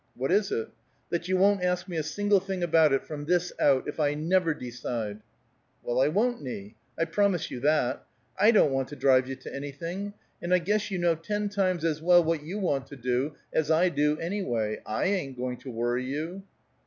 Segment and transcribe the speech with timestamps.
[0.15, 0.67] "What is it?"
[1.11, 4.15] "That you won't ask me a single thing about it, from this out, if I
[4.15, 5.19] never decide!"
[5.83, 6.73] "Well, I won't, Nie.
[6.97, 8.03] I promise you that.
[8.35, 10.15] I don't want to drive you to anything.
[10.41, 13.69] And I guess you know ten times as well what you want to do, as
[13.69, 14.81] I do, anyway.
[14.87, 16.41] I ain't going to worry you."